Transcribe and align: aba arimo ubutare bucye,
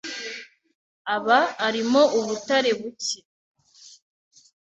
aba 1.15 1.39
arimo 1.67 2.01
ubutare 2.19 2.71
bucye, 2.79 3.19